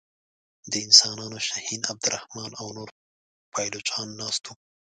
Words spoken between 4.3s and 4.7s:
وه.